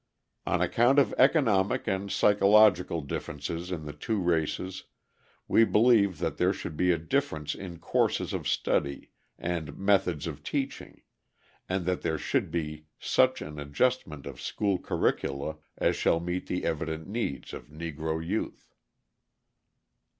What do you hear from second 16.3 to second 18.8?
the evident needs of Negro youth.